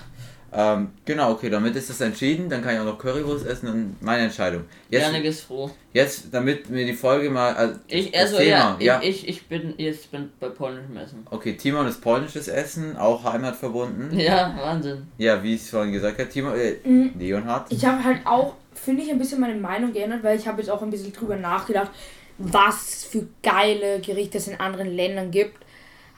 [0.54, 2.50] Ähm, genau, okay, damit ist das entschieden.
[2.50, 4.66] Dann kann ich auch noch Currywurst essen und meine Entscheidung.
[4.90, 5.72] Jetzt, Janik ist froh.
[5.94, 7.54] jetzt damit mir die Folge mal.
[7.54, 11.26] Also Ich, also ja, Thema, ich, Ich, ich bin jetzt bin bei polnischem Essen.
[11.32, 14.18] Okay, Timon ist polnisches Essen, auch heimatverbunden.
[14.20, 15.08] Ja, Wahnsinn.
[15.18, 17.14] Ja, wie ich es vorhin gesagt habe, Timon, äh, Mhm.
[17.18, 17.72] Leonhard.
[17.72, 20.70] Ich habe halt auch, finde ich, ein bisschen meine Meinung geändert, weil ich habe jetzt
[20.70, 21.92] auch ein bisschen drüber nachgedacht,
[22.38, 25.58] was für geile Gerichte es in anderen Ländern gibt.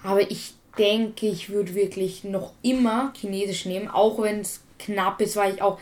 [0.03, 5.35] Aber ich denke, ich würde wirklich noch immer Chinesisch nehmen, auch wenn es knapp ist,
[5.35, 5.79] weil ich auch,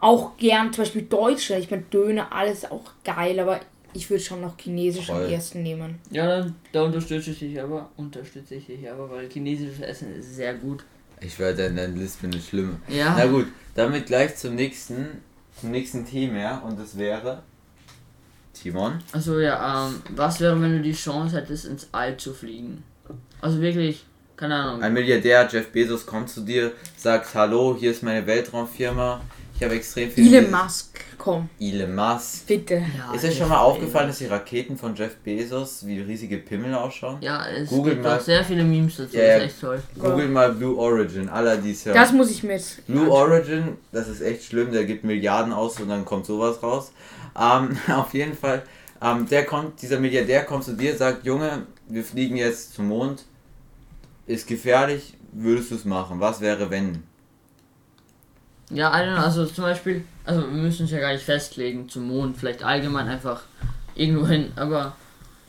[0.00, 3.60] auch gern zum Beispiel Deutsch, ich meine Döner, alles auch geil, aber
[3.92, 5.24] ich würde schon noch Chinesisch Voll.
[5.24, 5.98] am ersten nehmen.
[6.10, 10.36] Ja, dann, da unterstütze ich dich aber, unterstütze ich dich aber, weil chinesisches Essen ist
[10.36, 10.84] sehr gut.
[11.20, 12.80] Ich werde in deiner Liste eine schlimme.
[12.88, 13.14] Ja.
[13.16, 15.22] Na gut, damit gleich zum nächsten,
[15.60, 17.42] zum nächsten Thema und das wäre
[18.54, 19.00] Timon.
[19.12, 22.84] Also ja, ähm, was wäre, wenn du die Chance hättest, ins All zu fliegen?
[23.40, 24.04] Also wirklich,
[24.40, 24.82] keine Ahnung.
[24.82, 29.20] Ein Milliardär, Jeff Bezos, kommt zu dir, sagt, hallo, hier ist meine Weltraumfirma.
[29.54, 30.34] Ich habe extrem viel...
[30.34, 32.46] Elon Musk, komm, Elon Musk.
[32.46, 32.82] bitte.
[32.96, 36.72] Ja, Ist euch schon mal aufgefallen, dass die Raketen von Jeff Bezos wie riesige Pimmel
[36.72, 37.18] ausschauen?
[37.20, 38.16] Ja, es Google gibt mal.
[38.16, 39.36] auch sehr viele Memes dazu, Ja, ja.
[39.36, 39.82] ist echt toll.
[39.98, 41.94] Google mal Blue Origin, aller die es hören.
[41.94, 42.86] Das muss ich jetzt.
[42.86, 46.92] Blue Origin, das ist echt schlimm, der gibt Milliarden aus und dann kommt sowas raus.
[47.38, 48.62] Ähm, auf jeden Fall,
[49.02, 53.24] ähm, der kommt, dieser Milliardär kommt zu dir, sagt, Junge, wir fliegen jetzt zum Mond,
[54.26, 56.20] ist gefährlich, würdest du es machen?
[56.20, 57.02] Was wäre wenn?
[58.70, 61.88] Ja, I don't know, also zum Beispiel, also wir müssen uns ja gar nicht festlegen
[61.88, 63.42] zum Mond, vielleicht allgemein einfach
[63.96, 64.94] irgendwo hin, aber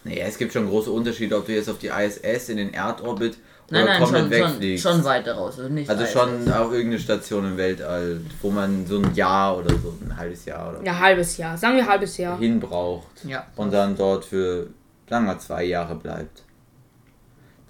[0.03, 3.37] Naja, es gibt schon große Unterschiede, ob du jetzt auf die ISS, in den Erdorbit
[3.69, 4.83] oder nein, nein, komplett schon, schon, wegfliegst.
[4.83, 6.13] schon weiter raus, also nicht also ISS.
[6.13, 10.45] schon auf irgendeine Station im Weltall, wo man so ein Jahr oder so, ein halbes
[10.45, 11.55] Jahr oder Ja, halbes Jahr.
[11.59, 12.39] Sagen wir halbes Jahr.
[12.39, 13.23] hin braucht.
[13.23, 13.45] Ja.
[13.55, 14.65] und dann dort für,
[15.07, 16.41] sagen wir, zwei Jahre bleibt.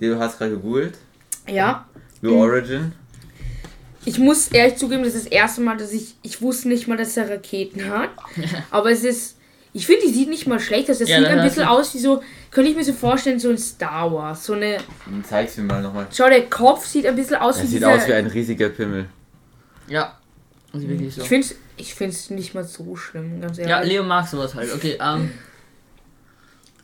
[0.10, 0.98] Du hast gerade gegoogelt,
[1.48, 1.86] Ja.
[2.22, 2.92] Blue Origin.
[4.04, 6.16] Ich muss ehrlich zugeben, das ist das erste Mal, dass ich.
[6.24, 8.10] Ich wusste nicht mal, dass er Raketen hat.
[8.72, 9.38] Aber es ist.
[9.74, 10.98] Ich finde, die sieht nicht mal schlecht aus.
[11.00, 12.22] Das Ja, sieht dann ein bisschen aus wie so.
[12.50, 14.44] Könnte ich mir so vorstellen, so ein Star Wars.
[14.46, 14.78] So eine.
[15.06, 16.08] Hm, Zeig's mir mal nochmal.
[16.12, 17.94] Schau, der Kopf sieht ein bisschen aus Es wie sieht dieser.
[17.94, 19.06] aus wie ein riesiger Pimmel.
[19.88, 20.18] Ja.
[20.74, 20.80] So.
[20.80, 23.70] ich finde es ich find's nicht mal so schlimm, ganz ehrlich.
[23.70, 24.74] Ja, Leo mag sowas halt.
[24.74, 25.32] Okay, ähm.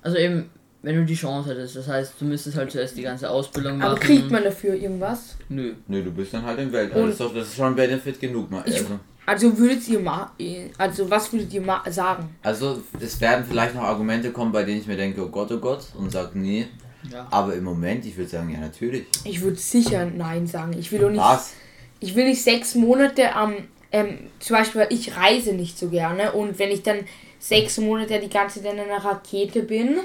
[0.01, 0.49] Also eben,
[0.87, 3.91] wenn du die Chance hättest, das heißt, du müsstest halt zuerst die ganze Ausbildung machen.
[3.91, 5.35] Aber kriegt man dafür irgendwas?
[5.49, 5.73] Nö.
[5.87, 7.01] Nö, du bist dann halt im Weltall.
[7.01, 8.49] Und- Das ist, doch, das ist schon Benefit genug.
[8.49, 8.63] Mal.
[8.65, 10.31] Ich- Also, Also würdet ihr mal.
[10.77, 12.29] Also was würdet ihr mal sagen?
[12.43, 15.57] also, es werden vielleicht noch Argumente kommen, bei denen ich mir denke, oh Gott, oh
[15.57, 16.67] Gott, und sag nee.
[17.11, 17.27] Ja.
[17.29, 19.05] Aber im Moment, ich würde sagen, ja, natürlich.
[19.25, 20.73] Ich würde sicher Nein sagen.
[20.79, 21.19] Ich will doch nicht.
[21.19, 21.53] Was?
[21.99, 23.55] ich will nicht sechs Monate am,
[23.91, 26.99] ähm, zum Beispiel, weil ich reise nicht so gerne und wenn ich dann
[27.39, 29.97] sechs Monate die ganze Zeit in einer Rakete bin,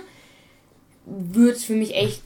[1.07, 2.23] würde es für mich echt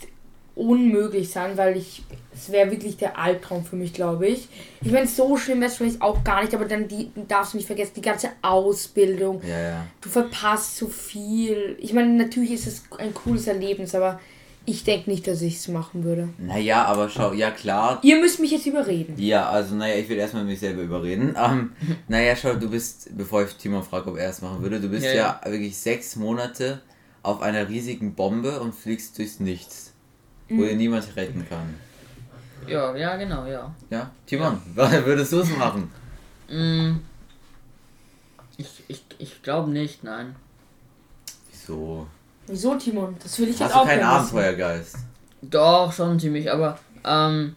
[0.54, 2.02] unmöglich sein, weil ich,
[2.34, 4.48] es wäre wirklich der Albtraum für mich, glaube ich.
[4.80, 7.58] Ich meine, so schlimm wäre es vielleicht auch gar nicht, aber dann die, darfst du
[7.58, 9.86] nicht vergessen, die ganze Ausbildung, Ja, ja.
[10.00, 11.76] du verpasst so viel.
[11.78, 14.18] Ich meine, natürlich ist es ein cooles Erlebnis, aber
[14.64, 16.30] ich denke nicht, dass ich es machen würde.
[16.38, 19.14] Naja, aber schau, ja klar, Ihr müsst mich jetzt überreden.
[19.18, 21.36] Ja, also naja, ich will erstmal mich selber überreden.
[21.38, 21.72] Ähm,
[22.08, 25.04] naja, schau, du bist, bevor ich Timon frage, ob er es machen würde, du bist
[25.04, 26.80] Ja, ja, wirklich sechs Monate
[27.26, 29.92] auf einer riesigen Bombe und fliegst durchs Nichts,
[30.48, 31.74] wo dir niemand retten kann.
[32.66, 33.74] Ja, ja, genau, ja.
[33.90, 35.90] Ja, Timon, würdest du es machen?
[36.48, 37.00] Mm.
[38.56, 40.36] Ich, ich, ich glaube nicht, nein.
[41.50, 42.06] Wieso?
[42.46, 43.16] Wieso, Timon?
[43.22, 44.36] Das will ich Hast jetzt du auch keinen gerne wissen.
[44.36, 44.96] Abenteuergeist?
[45.42, 47.56] Doch, schon ziemlich, aber ähm,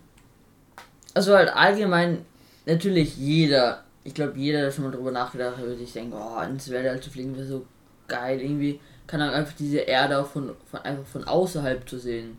[1.14, 2.26] also halt allgemein
[2.66, 6.42] natürlich jeder, ich glaube jeder, der schon mal drüber nachgedacht hat, würde sich denken, oh,
[6.42, 7.66] ins Weltall zu fliegen wäre so
[8.08, 8.80] geil, irgendwie
[9.10, 12.38] kann dann einfach diese Erde auch von, von einfach von außerhalb zu sehen.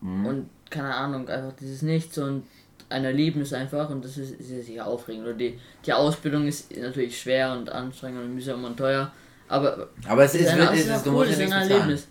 [0.00, 0.26] Mhm.
[0.26, 2.44] Und keine Ahnung, einfach dieses Nichts und
[2.90, 5.26] ein Erlebnis einfach und das ist, ist ja sicher aufregend.
[5.28, 9.10] Und die, die Ausbildung ist natürlich schwer und anstrengend und mühsam und teuer,
[9.48, 11.52] aber Aber es ist, ein- wird, es ist ist, cool, ist ein.
[11.52, 12.08] Erlebnis.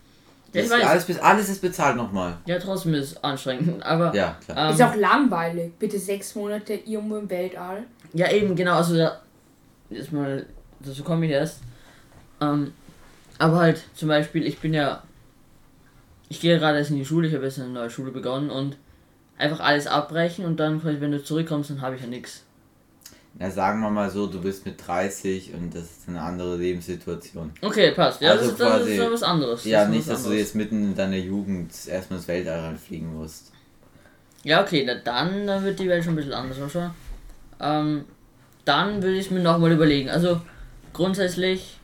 [0.54, 0.86] Ja, ich ist weiß.
[0.86, 2.38] alles, alles ist bezahlt nochmal.
[2.46, 4.70] Ja, trotzdem ist es anstrengend, aber Ja, klar.
[4.70, 5.74] ähm, Ist auch langweilig.
[5.80, 7.84] Bitte sechs Monate irgendwo im Weltall.
[8.14, 9.20] Ja, eben, genau, also da,
[9.90, 10.46] jetzt mal,
[10.80, 11.60] dazu komme ich erst.
[12.40, 12.72] Ähm,
[13.40, 15.04] aber halt, zum Beispiel, ich bin ja,
[16.30, 18.78] ich gehe gerade erst in die Schule, ich habe jetzt eine neue Schule begonnen und
[19.38, 22.44] einfach alles abbrechen und dann, wenn du zurückkommst, dann habe ich ja nichts.
[23.40, 27.52] Na, sagen wir mal so, du bist mit 30 und das ist eine andere Lebenssituation.
[27.62, 28.20] Okay, passt.
[28.20, 29.66] Ja, Also das, ist- das quasi- ist ja was anderes.
[29.66, 30.40] Ja, das nicht, dass du anderes.
[30.48, 33.52] jetzt mitten in deiner Jugend erstmal ins Weltall reinfliegen musst.
[34.44, 36.92] Ja, okay, na, dann, dann wird die Welt schon ein bisschen anders ausschauen.
[37.60, 38.06] Ähm,
[38.66, 40.10] dann würde ich mir nochmal überlegen.
[40.10, 40.42] Also,
[40.94, 41.78] grundsätzlich.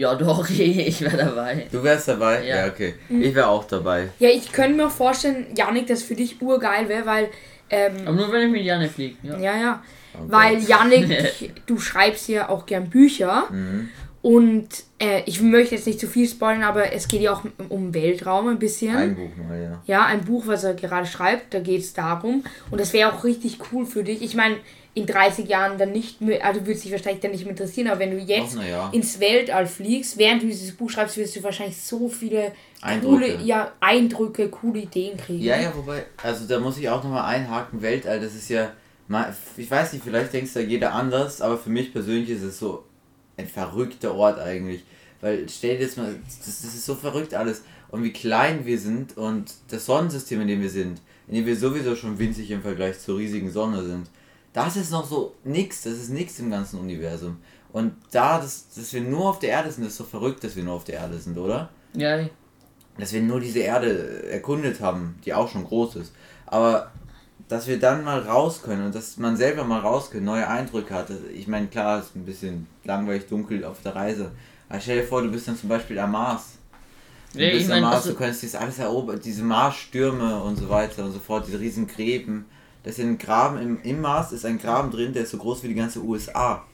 [0.00, 1.66] Ja, doch, ich wäre dabei.
[1.70, 2.44] Du wärst dabei?
[2.46, 2.56] Ja.
[2.64, 2.94] Ja, okay.
[3.08, 4.08] Ich wäre auch dabei.
[4.18, 7.28] Ja, ich könnte mir auch vorstellen, Janik, dass für dich urgeil wäre, weil,
[7.68, 9.16] ähm, Aber nur wenn ich mit Janne fliege.
[9.22, 9.38] Ja.
[9.38, 9.82] ja, ja,
[10.14, 10.68] Oh weil Gott.
[10.68, 13.88] Janik, du schreibst ja auch gern Bücher Mhm.
[14.22, 17.92] und äh, ich möchte jetzt nicht zu viel spoilern, aber es geht ja auch um
[17.94, 18.96] Weltraum ein bisschen.
[18.96, 19.82] Ein Buch mal, ja.
[19.86, 22.42] Ja, ein Buch, was er gerade schreibt, da geht es darum.
[22.70, 24.20] Und das wäre auch richtig cool für dich.
[24.22, 24.56] Ich meine,
[24.94, 28.00] in 30 Jahren dann nicht mehr, also würde dich wahrscheinlich dann nicht mehr interessieren, aber
[28.00, 28.90] wenn du jetzt Ach, ja.
[28.90, 33.06] ins Weltall fliegst, während du dieses Buch schreibst, wirst du wahrscheinlich so viele Eindrücke.
[33.06, 35.44] coole ja, Eindrücke, coole Ideen kriegen.
[35.44, 38.72] Ja, ja, wobei, also da muss ich auch nochmal einhaken, Weltall, das ist ja,
[39.56, 42.84] ich weiß nicht, vielleicht denkst da jeder anders, aber für mich persönlich ist es so
[43.36, 44.84] ein verrückter Ort eigentlich.
[45.20, 47.62] Weil stell dir jetzt mal, das, das ist so verrückt alles.
[47.88, 51.56] Und wie klein wir sind und das Sonnensystem, in dem wir sind, in dem wir
[51.56, 54.06] sowieso schon winzig im Vergleich zur riesigen Sonne sind,
[54.52, 57.38] das ist noch so nix, das ist nix im ganzen Universum.
[57.72, 60.64] Und da, dass, dass wir nur auf der Erde sind, ist so verrückt, dass wir
[60.64, 61.68] nur auf der Erde sind, oder?
[61.94, 62.18] Ja,
[62.98, 66.12] dass wir nur diese Erde erkundet haben, die auch schon groß ist.
[66.46, 66.90] Aber
[67.48, 70.92] dass wir dann mal raus können und dass man selber mal raus kann, neue Eindrücke
[70.94, 71.10] hat.
[71.34, 74.32] Ich meine, klar, es ist ein bisschen langweilig dunkel auf der Reise.
[74.68, 76.58] Aber stell dir vor, du bist dann zum Beispiel am Mars.
[77.32, 80.42] Du Ja, bist ich am mein, Mars, also- du kannst dieses alles erobern, diese Marsstürme
[80.42, 82.44] und so weiter und so fort, diese riesen Gräben.
[82.82, 85.62] Das ist ein Graben, im, im Mars ist ein Graben drin, der ist so groß
[85.62, 86.64] wie die ganze USA.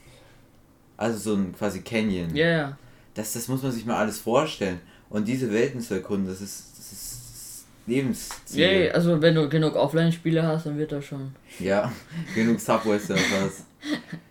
[0.96, 2.34] Also so ein quasi Canyon.
[2.34, 2.78] ja, ja.
[3.14, 4.78] Das, das muss man sich mal alles vorstellen.
[5.08, 8.60] Und diese Welten zu erkunden, das ist, das ist Lebensziel.
[8.60, 11.34] Ja, ja, also wenn du genug Offline-Spiele hast, dann wird das schon.
[11.58, 11.90] Ja,
[12.34, 13.64] genug Subway Surfers.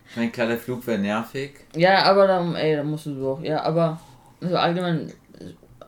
[0.10, 1.52] Ich meine, klar, der Flug wäre nervig.
[1.76, 3.42] Ja, aber dann, ey, da musst du auch.
[3.42, 4.00] Ja, aber
[4.40, 5.12] also allgemein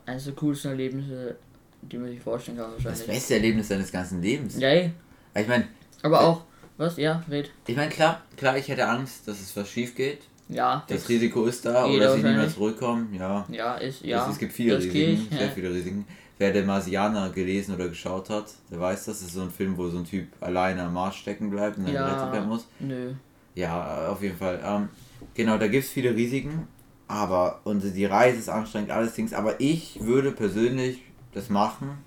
[0.04, 1.36] eines der coolsten Erlebnisse,
[1.82, 3.06] die man sich vorstellen kann Das wahrscheinlich.
[3.14, 4.58] beste Erlebnis deines ganzen Lebens.
[4.58, 4.90] Ja, ey,
[5.36, 5.68] Ich meine,
[6.02, 6.42] aber auch,
[6.76, 6.96] was?
[6.96, 7.50] Ja, red.
[7.66, 10.20] ich meine, klar, klar, ich hätte Angst, dass es was schief geht.
[10.48, 12.54] Ja, Das Risiko ist da oder dass ich nicht mehr wahrscheinlich.
[12.54, 13.06] zurückkomme.
[13.12, 13.44] Ja.
[13.50, 14.24] Ja, ist, ja.
[14.24, 15.52] es, es gibt viele das Risiken, ich, sehr ja.
[15.52, 16.06] viele Risiken.
[16.38, 19.18] Wer der Marsianer gelesen oder geschaut hat, der weiß das.
[19.18, 21.84] Das ist so ein Film, wo so ein Typ alleine am Mars stecken bleibt und
[21.84, 22.66] dann gerettet werden Ja, muss.
[22.80, 23.12] nö.
[23.56, 24.60] Ja, auf jeden Fall.
[24.64, 24.88] Ähm,
[25.34, 26.68] genau, da gibt es viele Risiken,
[27.08, 29.34] aber und die Reise ist anstrengend, alles Dings.
[29.34, 31.02] Aber ich würde persönlich
[31.34, 31.98] das machen,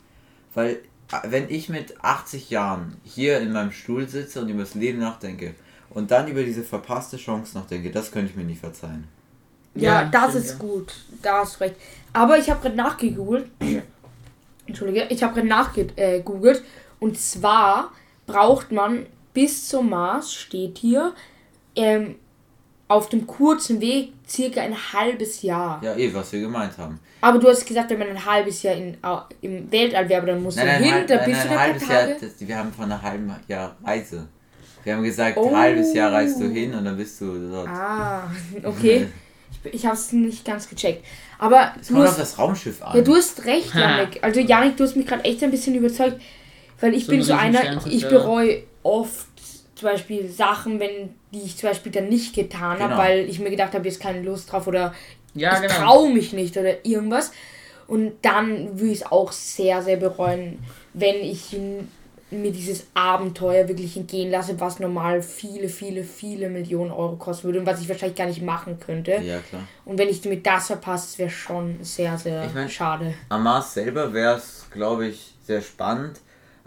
[0.56, 0.80] weil
[1.24, 5.56] wenn ich mit 80 Jahren hier in meinem Stuhl sitze und über das Leben nachdenke
[5.90, 9.08] und dann über diese verpasste Chance nachdenke, das könnte ich mir nicht verzeihen.
[9.76, 10.58] Ja, Ja, das stimmt, ist ja.
[10.58, 10.94] gut.
[11.22, 11.76] Da hast du recht.
[12.14, 13.50] Aber ich habe gerade nachgegoogelt.
[14.66, 16.64] Entschuldige, ich habe gerade nachgegoogelt.
[17.00, 17.92] Und zwar
[18.28, 21.14] braucht man bis zum Mars, steht hier,
[21.76, 22.16] ähm,
[22.92, 25.80] auf dem kurzen Weg circa ein halbes Jahr.
[25.84, 27.00] Ja, eh, was wir gemeint haben.
[27.22, 28.98] Aber du hast gesagt, wenn man ein halbes Jahr in,
[29.42, 31.88] im Weltall wäre, dann musst du Nein, nein, hin, da bist nein, du ein halbes
[31.88, 34.28] Jahr, das, wir haben von einem halben Jahr Reise.
[34.84, 35.50] Wir haben gesagt, Oh.
[35.50, 37.68] ein halbes Jahr reist du hin und dann bist du dort.
[37.68, 38.24] Ah,
[38.64, 39.08] okay.
[39.64, 41.06] Ich, ich habe es nicht ganz gecheckt.
[41.38, 42.96] Aber Es du kommt auf hast, das Raumschiff an.
[42.98, 43.76] ja, du hast recht.
[43.76, 44.20] Janik.
[44.24, 46.20] Also Janik, du hast mich gerade echt ein bisschen überzeugt.
[46.80, 49.28] Weil ich So bin so einer, ich bereue oft
[49.82, 52.98] zum Beispiel Sachen, wenn die ich zum Beispiel dann nicht getan habe, Genau.
[52.98, 54.94] weil ich mir gedacht habe, jetzt keine Lust drauf oder
[55.34, 55.74] Ja, ich genau.
[55.74, 57.32] traue mich nicht oder irgendwas.
[57.88, 60.60] Und dann würde ich es auch sehr, sehr bereuen,
[60.94, 61.56] wenn ich
[62.30, 67.60] mir dieses Abenteuer wirklich entgehen lasse, was normal viele, viele, viele Millionen Euro kosten würde
[67.60, 69.12] und was ich wahrscheinlich gar nicht machen könnte.
[69.22, 69.64] ja, klar.
[69.84, 73.14] Und wenn ich mit das verpasse, wäre schon sehr, sehr Ich mein- schade.
[73.30, 76.22] Am Mars selber wäre es, glaube ich, sehr spannend.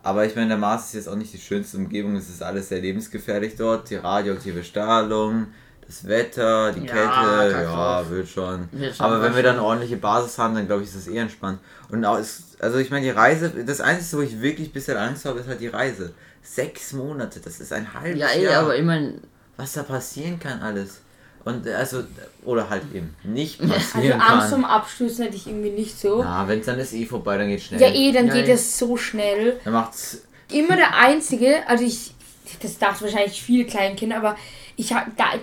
[0.05, 2.15] Aber ich meine, der Mars ist jetzt auch nicht die schönste Umgebung.
[2.17, 3.89] Es ist alles sehr lebensgefährlich dort.
[3.91, 5.47] Die radioaktive Strahlung,
[5.87, 8.69] das Wetter, die Ja, Kälte, ja, wird schon.
[8.73, 11.09] Wird schon Aber wenn wir dann eine ordentliche Basis haben, dann glaube ich, ist es
[11.09, 11.59] eher entspannt.
[11.89, 15.25] Und auch ist, also ich meine, die Reise, das Einzige, wo ich wirklich bisher Angst
[15.25, 16.13] habe, ist halt die Reise.
[16.43, 18.63] Sechs Monate, das ist ein halbes Ja, ey, Jahr.
[18.65, 19.15] aber ich meine,
[19.57, 21.01] was da passieren kann alles.
[21.45, 22.05] Und äh, also,
[22.45, 24.51] oder halt eben nicht Also passieren Angst kann.
[24.51, 26.23] vom Abschluss hätte ich irgendwie nicht so.
[26.23, 27.81] Na, wenn es dann ist eh vorbei, dann geht's schnell.
[27.81, 28.53] Ja, eh, dann Ja, geht eh.
[28.53, 29.61] es so schnell.
[29.65, 30.23] Dann macht's.
[30.53, 32.15] Immer der Einzige, also ich,
[32.63, 34.37] das dachten wahrscheinlich viele Kleinkinder, aber
[34.77, 34.93] ich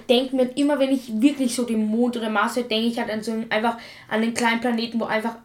[0.10, 3.10] denke mir immer, wenn ich wirklich so den Mond oder Mars höre, denke ich halt
[3.10, 3.78] an so einen, einfach
[4.10, 5.36] an den kleinen Planeten, wo einfach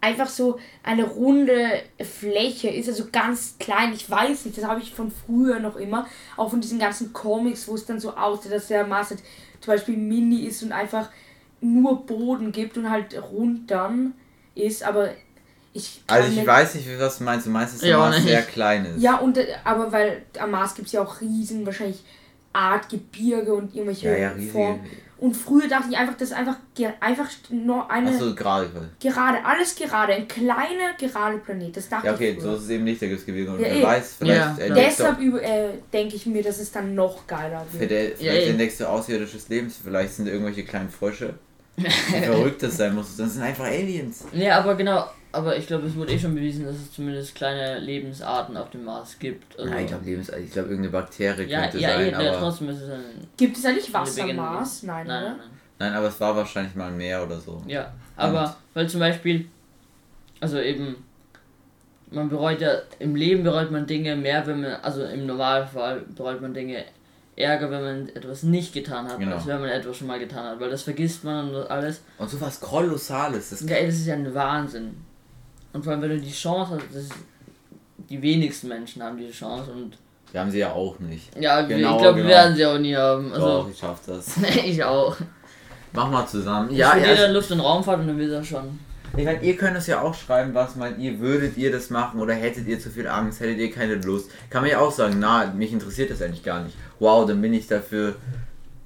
[0.00, 3.92] einfach so eine runde Fläche ist, also ganz klein.
[3.92, 7.66] Ich weiß nicht, das habe ich von früher noch immer, auch von diesen ganzen Comics,
[7.66, 9.22] wo es dann so aussieht, dass der Mars halt
[9.60, 11.10] zum Beispiel mini ist und einfach
[11.60, 13.20] nur Boden gibt und halt
[13.66, 14.14] dann
[14.54, 15.10] ist, aber
[15.72, 17.46] ich Also ich weiß nicht, was du meinst.
[17.46, 19.02] Du meinst, dass der Ja, Mars sehr klein ist.
[19.02, 22.02] ja, und aber weil am Mars gibt es ja auch riesen, wahrscheinlich
[22.52, 24.30] Art Gebirge und irgendwelche Ja, ja.
[24.50, 24.80] Formen.
[25.20, 26.56] Und früher dachte ich einfach, das ist einfach,
[27.00, 28.70] einfach nur eine Achso, gerade.
[29.00, 31.76] gerade, alles gerade, ein kleiner gerade Planet.
[31.76, 32.56] Das dachte Ja, okay, ich so früher.
[32.56, 33.50] ist es eben nicht, es Gebirge.
[33.50, 36.94] Und Ja, wer weiß, vielleicht Ja, Deshalb über- äh, denke ich mir, dass es dann
[36.94, 37.90] noch geiler Für wird.
[37.90, 38.50] der, Ja, vielleicht ey.
[38.50, 41.34] entdeckst du außerirdisches Leben, vielleicht sind irgendwelche kleinen Frösche.
[41.76, 41.84] Wie
[42.22, 43.16] verrückt das sein muss.
[43.16, 44.24] Das sind einfach Aliens.
[44.32, 47.78] Ja, aber genau, aber ich glaube, es wurde eh schon bewiesen, dass es zumindest kleine
[47.78, 49.58] Lebensarten auf dem Mars gibt.
[49.58, 52.38] Also, Nein, ich glaube, Lebens ich glaube, irgendeine Bakterie ja, könnte ja, sein, ja, aber.
[52.38, 53.04] trotzdem ist es ein.
[53.36, 54.82] Gibt es eigentlich Wasser am Mars?
[54.82, 55.36] Nein, nein, oder?
[55.78, 57.62] nein, aber es war wahrscheinlich mal ein Meer oder so.
[57.66, 59.46] Ja, aber weil zum Beispiel,
[60.40, 60.96] also eben,
[62.10, 66.40] man bereut ja, im Leben bereut man Dinge mehr, wenn man, also im Normalfall bereut
[66.40, 66.84] man Dinge
[67.36, 69.36] ärger, wenn man etwas nicht getan hat, Genau.
[69.36, 72.02] als wenn man etwas schon mal getan hat, weil das vergisst man und alles.
[72.18, 73.50] Und so was Kolossales.
[73.50, 74.96] Das Ja, ey, das ist ja ein Wahnsinn.
[75.72, 77.14] Und vor allem, wenn du die Chance hast, das ist,
[78.08, 79.98] die wenigsten Menschen haben diese Chance und
[80.30, 81.34] wir haben sie ja auch nicht.
[81.40, 82.28] ja, Genau, ich glaube, genau.
[82.28, 83.30] wir werden sie auch nie haben.
[83.30, 84.36] Doch, Also, ich schaff das.
[84.64, 85.16] ich auch.
[85.92, 86.70] Mach mal zusammen.
[86.74, 87.26] Ja, Ja, ich ja.
[87.26, 88.78] ja, Luft- und Raumfahrt und dann will er schon.
[89.16, 92.20] Ich meine, ihr könnt es ja auch schreiben, was meint ihr, würdet ihr das machen
[92.20, 94.30] oder hättet ihr zu viel Angst, hättet ihr keine Lust?
[94.50, 96.76] Kann man ja auch sagen, na, mich interessiert das eigentlich gar nicht.
[96.98, 98.16] Wow, dann bin ich dafür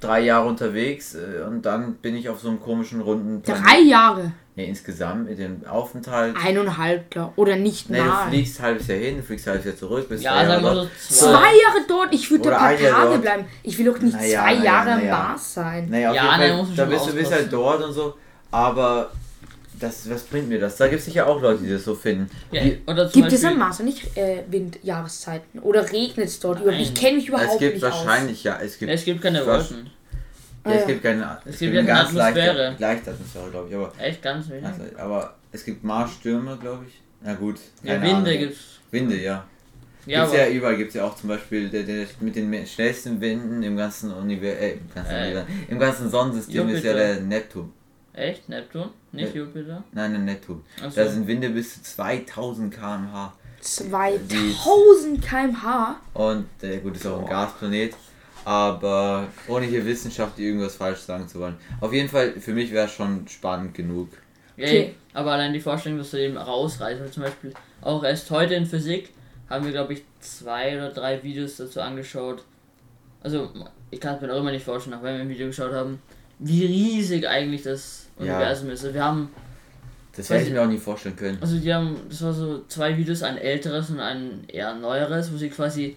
[0.00, 4.32] drei Jahre unterwegs äh, und dann bin ich auf so einem komischen runden Drei Jahre.
[4.54, 6.36] Nee, insgesamt mit dem Aufenthalt.
[6.36, 8.28] Eineinhalb, glaub Oder nicht Nee, du nahe.
[8.28, 10.74] fliegst ein halbes Jahr hin, du fliegst ein halbes Jahr zurück, bist Ja, sagen wir
[10.74, 11.30] so Zwei.
[11.30, 12.12] Jahre dort?
[12.12, 13.22] Ich würde ein paar Tage dort.
[13.22, 13.44] bleiben.
[13.62, 15.12] Ich will doch nicht Naja, zwei naja, Jahre am naja.
[15.18, 15.88] Mars sein.
[15.88, 17.92] Naja, auf Ja, jeden nein, Fall, muss man da bist du bist halt dort und
[17.94, 18.14] so,
[18.50, 19.10] aber
[19.80, 20.76] das, was bringt mir das?
[20.76, 22.30] Da gibt es sicher auch Leute, die das so finden.
[22.50, 25.60] Ja, Gibt es Beispiel, am Mars nicht äh, Windjahreszeiten?
[25.60, 26.80] Oder regnet es dort überhaupt?
[26.80, 26.94] Ich Nein.
[27.02, 29.46] kenne mich überhaupt es gibt nicht wahrscheinlich, ja, es gibt, Es gibt keine?
[29.46, 29.90] Wolken.
[30.64, 30.86] Ah, ja, es ja.
[30.88, 32.76] gibt keine, Es gibt ja eine keine ganz leichte, Atmosphäre.
[32.78, 34.64] leichte Atmosphäre, glaube ich, aber, Echt ganz wenig.
[34.64, 37.00] also, aber es gibt Marsstürme, glaube ich.
[37.22, 38.24] Na gut, Ja, Winde Ahnung.
[38.38, 38.58] gibt's.
[38.90, 39.44] Winde, ja.
[40.06, 43.20] Ja, gibt's ja überall, gibt es ja auch zum Beispiel der, der mit den schnellsten
[43.20, 47.14] Winden im ganzen Universum, äh, im ganzen, Äh, Universum, im ganzen Sonnensystem ist ja Jupiter.
[47.14, 47.72] der Neptun.
[48.12, 48.48] echt?
[48.48, 48.90] Neptun?
[49.12, 49.40] Nicht Ja.
[49.42, 49.84] Jupiter?
[49.92, 50.62] Nein, der Neptun.
[50.84, 51.00] Achso.
[51.00, 53.32] Da sind Winde bis zu 2000 km/h.
[53.60, 55.96] 2000 km/h.
[56.14, 57.94] Und äh, gut, ist auch ein Gasplanet.
[58.44, 61.56] Aber ohne hier Wissenschaft irgendwas falsch sagen zu wollen.
[61.80, 64.08] Auf jeden Fall, für mich wäre es schon spannend genug.
[64.56, 64.94] Ja, Okay.
[65.14, 68.66] aber allein die Vorstellung, dass du eben rausreist, weil zum Beispiel auch erst heute in
[68.66, 69.10] Physik
[69.48, 72.44] haben wir, glaube ich, zwei oder drei Videos dazu angeschaut.
[73.22, 73.50] Also,
[73.90, 76.00] ich kann es mir auch immer nicht vorstellen, auch wenn wir ein Video geschaut haben,
[76.38, 78.24] wie riesig eigentlich das Ja.
[78.36, 78.82] Universum ist.
[78.84, 79.28] Also wir haben,
[80.16, 81.38] Das hätte ich mir auch nie vorstellen können.
[81.40, 85.36] also die haben, das war so zwei Videos, ein älteres und ein eher neueres, wo
[85.36, 85.96] sie quasi,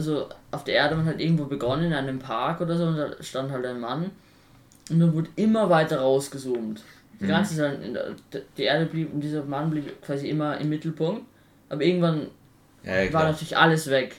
[0.00, 3.10] also auf der Erde man hat irgendwo begonnen, in einem Park oder so, und da
[3.20, 4.10] stand halt ein Mann
[4.90, 6.82] und dann wurde immer weiter rausgezoomt.
[7.20, 7.28] Die Mhm.
[7.28, 7.78] ganze Zeit,
[8.56, 11.22] die Erde blieb, und dieser Mann blieb quasi immer im Mittelpunkt,
[11.68, 12.28] aber irgendwann
[12.82, 14.16] Ja, ja war natürlich alles weg.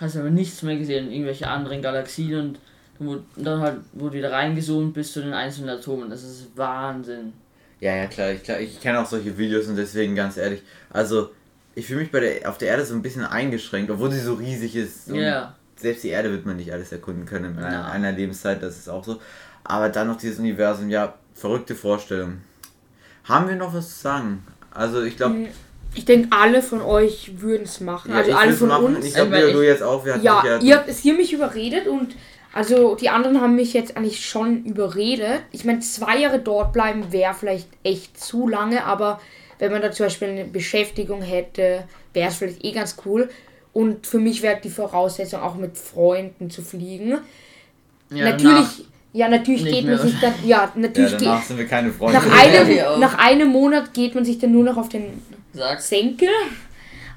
[0.00, 2.58] Hast aber nichts mehr gesehen, irgendwelche anderen Galaxien und
[2.98, 6.10] dann wurde, dann halt wurde wieder reingezoomt bis zu den einzelnen Atomen.
[6.10, 7.32] Das ist Wahnsinn.
[7.80, 8.32] Ja, ja, klar.
[8.32, 10.62] Ich, klar, ich kenne auch solche Videos und deswegen ganz ehrlich.
[10.90, 11.30] Also,
[11.76, 14.34] ich fühle mich bei der, auf der Erde so ein bisschen eingeschränkt, obwohl sie so
[14.34, 15.08] riesig ist.
[15.08, 15.54] Ja.
[15.76, 18.88] Selbst die Erde wird man nicht alles erkunden können in einer, einer Lebenszeit, das ist
[18.88, 19.20] auch so.
[19.62, 22.38] Aber dann noch dieses Universum, ja, verrückte Vorstellung.
[23.24, 24.42] Haben wir noch was zu sagen?
[24.70, 25.48] Also, ich glaube,
[25.94, 28.10] Ich denke, alle von euch würden es machen.
[28.10, 28.96] ja, also ich alle von machen.
[28.96, 29.04] uns.
[29.04, 30.04] Ich glaube, du jetzt auch.
[30.04, 32.14] Wir Ja, ihr habt es hier mich überredet und
[32.54, 35.42] also die anderen haben mich jetzt eigentlich schon überredet.
[35.52, 39.20] Ich meine, zwei Jahre dort bleiben wäre vielleicht echt zu lange, aber
[39.58, 43.28] wenn man da zum Beispiel eine Beschäftigung hätte, wäre es vielleicht eh ganz cool.
[43.72, 47.18] Und für mich wäre die Voraussetzung auch mit Freunden zu fliegen.
[48.10, 51.66] Ja, natürlich, ja, natürlich geht man sich dann, ja, ja, natürlich danach geht, sind wir
[51.66, 52.18] keine Freunde.
[52.18, 55.88] nach Ja, einem, nach einem Monat geht man sich dann nur noch auf den sag's.
[55.88, 56.28] Senkel.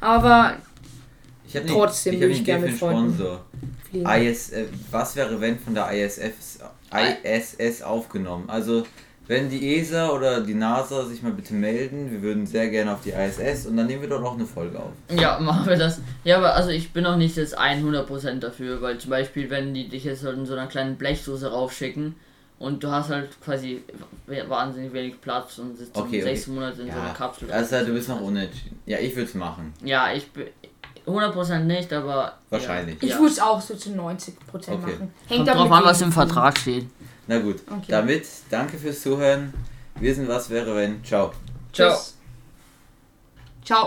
[0.02, 0.56] Aber
[1.48, 3.46] Ich hab Trotzdem ich würde ich gerne mit Freunden Sponsor.
[3.90, 4.10] fliegen.
[4.10, 6.34] IS, äh, was wäre, wenn von der ISF,
[7.24, 8.50] ISS aufgenommen?
[8.50, 8.84] Also,
[9.30, 13.02] wenn die ESA oder die NASA sich mal bitte melden, wir würden sehr gerne auf
[13.02, 14.92] die ISS und dann nehmen wir dort auch eine Folge auf.
[15.16, 16.02] Ja, machen wir das.
[16.24, 19.88] Ja, aber also ich bin auch nicht jetzt 100% dafür, weil zum Beispiel, wenn die
[19.88, 22.16] dich jetzt halt in so einer kleinen Blechdose raufschicken
[22.58, 23.84] und du hast halt quasi
[24.48, 26.36] wahnsinnig wenig Platz und sitzt Okay, dann okay.
[26.36, 27.52] sechs Monate in so einer Kapsel.
[27.52, 28.80] Also, du bist noch unentschieden.
[28.88, 29.74] Ja, ich würde es machen.
[29.84, 30.48] Ja, ich bin
[31.06, 32.34] 100% nicht, aber.
[32.50, 32.98] Wahrscheinlich.
[33.02, 33.20] Ich Ja.
[33.20, 34.78] würde es auch so zu 90% Okay.
[34.78, 35.14] machen.
[35.28, 36.12] Kommt aber drauf an, was im.
[36.12, 36.88] Vertrag steht.
[37.30, 37.86] Na gut, Okay.
[37.90, 39.54] damit danke fürs Zuhören.
[40.00, 41.04] Wir sind Was wäre wenn.
[41.04, 41.32] Ciao.
[41.72, 41.92] Ciao.
[41.96, 42.18] Tschüss.